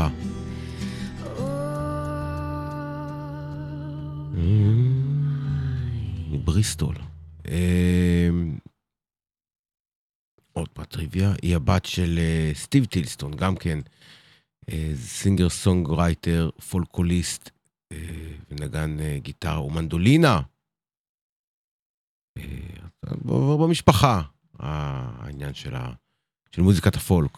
מבריסטול. 6.30 6.94
אה, 7.48 8.28
עוד 10.52 10.68
פרט 10.68 10.90
טריוויה, 10.90 11.32
היא 11.42 11.56
הבת 11.56 11.84
של 11.84 12.18
אה, 12.18 12.50
סטיב 12.54 12.84
טילסטון, 12.84 13.32
גם 13.36 13.56
כן 13.56 13.78
singer 14.94 15.48
songwriter, 15.48 16.50
ווקליסט, 16.70 17.50
ונגן 18.50 19.00
אה, 19.00 19.18
גיטרה 19.18 19.62
ומנדולינה. 19.62 20.40
אה, 22.38 22.86
במשפחה, 23.60 24.22
אה, 24.60 25.10
העניין 25.18 25.54
של, 25.54 25.74
ה... 25.74 25.92
של 26.52 26.62
מוזיקת 26.62 26.96
הפולק. 26.96 27.32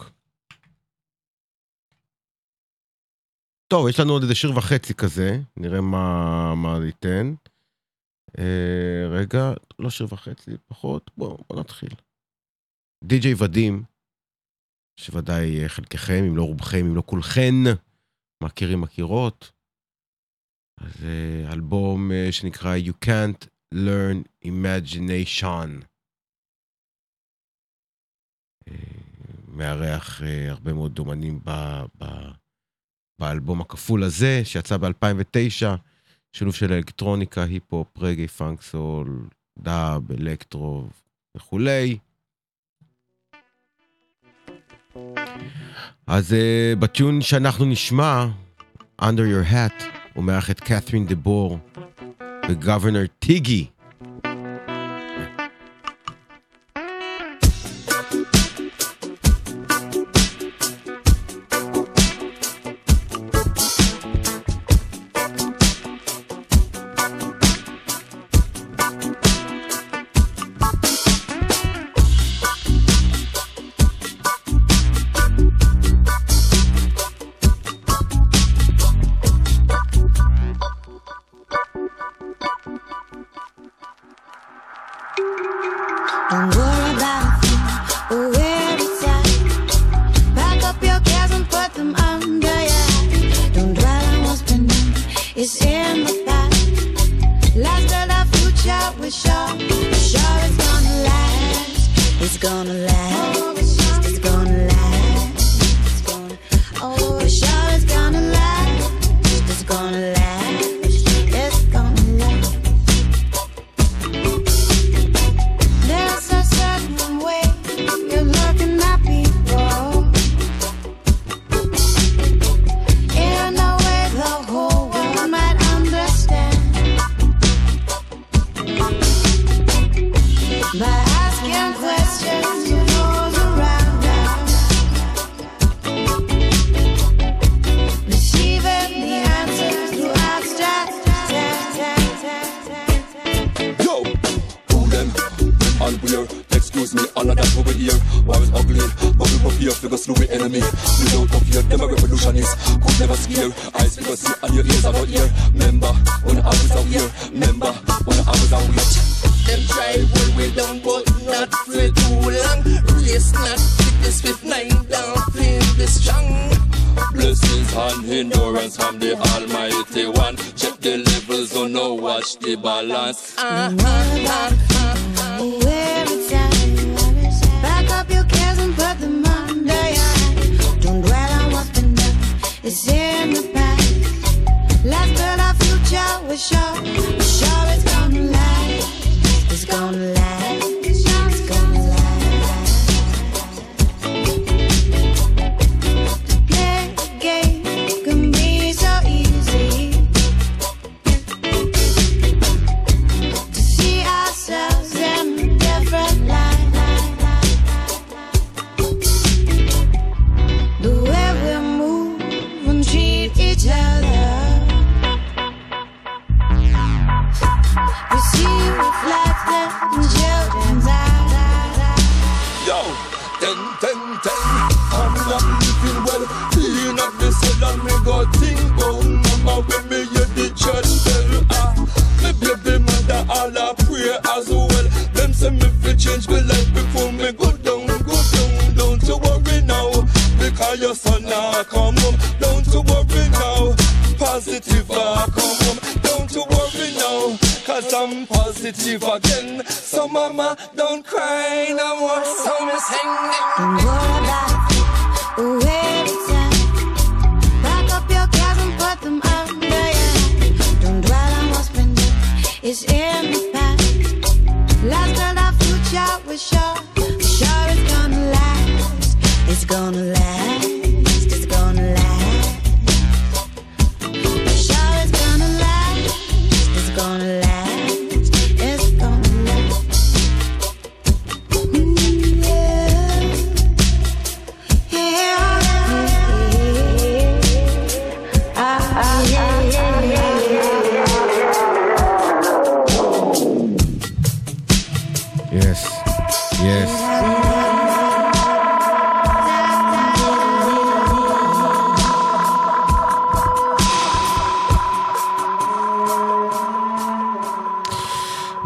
טוב, 3.67 3.87
יש 3.89 3.99
לנו 3.99 4.13
עוד 4.13 4.21
איזה 4.21 4.35
שיר 4.35 4.57
וחצי 4.57 4.93
כזה, 4.93 5.39
נראה 5.57 5.81
מה, 5.81 6.55
מה 6.55 6.85
ייתן. 6.85 7.33
אה, 8.37 9.07
רגע, 9.09 9.53
לא 9.79 9.89
שיר 9.89 10.07
וחצי, 10.09 10.51
פחות, 10.67 11.11
בואו 11.17 11.37
בוא 11.49 11.59
נתחיל. 11.59 11.89
די.ג'יי 13.03 13.33
ודים, 13.37 13.83
שוודאי 14.99 15.63
אה, 15.63 15.69
חלקכם, 15.69 16.23
אם 16.27 16.37
לא 16.37 16.43
רובכם, 16.43 16.85
אם 16.85 16.95
לא 16.95 17.03
כולכן, 17.05 17.53
מכירים 18.43 18.81
מכירות. 18.81 19.51
זה 20.79 21.43
אה, 21.47 21.53
אלבום 21.53 22.11
אה, 22.11 22.31
שנקרא 22.31 22.77
You 22.77 23.05
Can't 23.05 23.47
Learn 23.75 24.47
Imagination. 24.47 25.85
מארח 29.47 30.21
הרבה 30.49 30.73
מאוד 30.73 30.99
אומנים 30.99 31.39
ב, 31.43 31.49
ב, 31.97 32.05
באלבום 33.19 33.61
הכפול 33.61 34.03
הזה, 34.03 34.41
שיצא 34.43 34.77
ב-2009, 34.77 35.65
שילוב 36.33 36.55
של 36.55 36.73
אלקטרוניקה, 36.73 37.43
היפ-הופ, 37.43 37.97
רגי, 37.97 38.27
פאנק, 38.27 38.61
סול, 38.61 39.29
דאב, 39.59 40.11
אלקטרו 40.11 40.87
וכולי. 41.37 41.97
אז 46.07 46.33
אה, 46.33 46.73
uh, 46.73 46.79
בטיון 46.79 47.21
שאנחנו 47.21 47.65
נשמע, 47.65 48.25
Under 49.01 49.05
Your 49.05 49.51
Hat, 49.51 49.83
הוא 50.13 50.23
מארח 50.23 50.51
את 50.51 50.59
קת'רין 50.59 51.05
דה 51.05 51.15
בור 51.15 51.59
וגוונר 52.49 53.05
טיגי. 53.19 53.65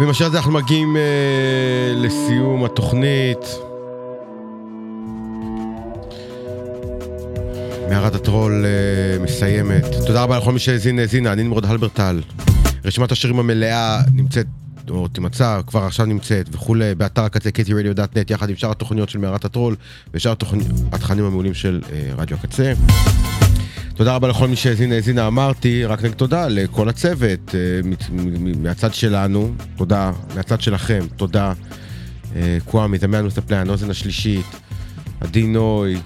השיר 0.09 0.27
הזה 0.27 0.37
אנחנו 0.37 0.51
מגיעים 0.51 0.97
אה, 0.97 1.01
לסיום 1.95 2.65
התוכנית. 2.65 3.59
מערת 7.89 8.15
הטרול 8.15 8.65
אה, 8.65 9.23
מסיימת. 9.23 9.85
תודה 10.07 10.23
רבה 10.23 10.37
לכל 10.37 10.51
מי 10.51 10.59
שהאזין, 10.59 10.99
האזינה, 10.99 11.33
אני 11.33 11.43
נמרוד 11.43 11.65
הלברטל. 11.65 12.21
רשימת 12.85 13.11
השירים 13.11 13.39
המלאה 13.39 14.01
נמצאת, 14.13 14.45
או 14.89 15.07
תימצא, 15.07 15.61
כבר 15.67 15.83
עכשיו 15.83 16.05
נמצאת 16.05 16.49
וכולי, 16.51 16.95
באתר 16.95 17.23
הקצה 17.23 17.49
ktradio.net, 17.49 18.33
יחד 18.33 18.49
עם 18.49 18.55
שאר 18.55 18.71
התוכניות 18.71 19.09
של 19.09 19.19
מערת 19.19 19.45
הטרול 19.45 19.75
ושאר 20.13 20.33
התכנים 20.91 21.25
המעולים 21.25 21.53
של 21.53 21.81
אה, 21.91 22.09
רדיו 22.17 22.37
הקצה. 22.37 22.73
תודה 23.95 24.15
רבה 24.15 24.27
לכל 24.27 24.47
מי 24.47 24.55
שהאזין, 24.55 24.91
האזינה, 24.91 25.27
אמרתי, 25.27 25.85
רק 25.85 26.03
נגיד 26.03 26.17
תודה 26.17 26.47
לכל 26.47 26.89
הצוות, 26.89 27.55
אה, 27.55 27.59
מהצד 28.61 28.93
שלנו, 28.93 29.53
תודה, 29.75 30.11
מהצד 30.35 30.61
שלכם, 30.61 30.99
תודה. 31.15 31.53
אה, 32.35 32.57
קוואמי, 32.65 32.97
דמיין 32.97 33.25
מספלן, 33.25 33.69
אוזן 33.69 33.89
השלישית, 33.89 34.45
עדי 35.21 35.47
נוי, 35.47 35.97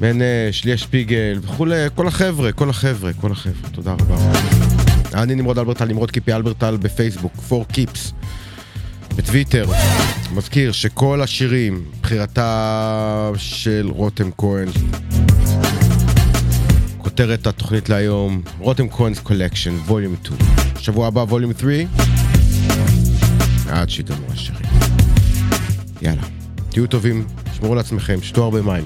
מנש, 0.00 0.64
ליה 0.64 0.76
שפיגל 0.76 1.38
וכולי, 1.42 1.86
כל 1.94 2.06
החבר'ה, 2.06 2.52
כל 2.52 2.70
החבר'ה, 2.70 3.12
כל 3.12 3.32
החבר'ה, 3.32 3.70
תודה 3.70 3.92
רבה. 3.92 4.32
אני 5.14 5.34
נמרוד 5.34 5.58
אלברטל, 5.58 5.84
נמרוד 5.84 6.10
קיפי 6.10 6.32
אלברטל 6.32 6.76
בפייסבוק, 6.76 7.32
4 7.52 7.64
קיפס, 7.64 8.12
בטוויטר. 9.16 9.66
מזכיר 10.34 10.72
שכל 10.72 11.22
השירים, 11.22 11.84
בחירתה 12.02 13.30
של 13.36 13.88
רותם 13.90 14.30
כהן, 14.38 14.68
כותרת 17.18 17.46
התוכנית 17.46 17.88
להיום, 17.88 18.42
רותם 18.58 18.86
כהן's 18.88 19.20
collection, 19.22 19.74
volume 19.86 20.14
2. 20.24 20.40
שבוע 20.78 21.06
הבא 21.06 21.20
volume 21.20 21.52
3, 21.58 21.72
עד 23.68 23.90
שיגמרו 23.90 24.32
השירים. 24.32 24.62
יאללה, 26.02 26.22
תהיו 26.70 26.86
טובים, 26.86 27.26
שמרו 27.52 27.72
על 27.72 27.78
עצמכם, 27.78 28.18
שתו 28.22 28.44
הרבה 28.44 28.62
מים. 28.62 28.84